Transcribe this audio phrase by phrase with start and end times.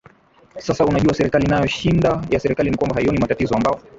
[0.59, 3.81] sasa unajua serikali nayo shinda ya serikali ni kwamba haioni matatizo ambao